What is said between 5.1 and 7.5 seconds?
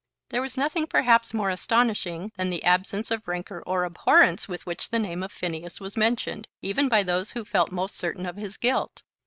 of Phineas was mentioned, even by those who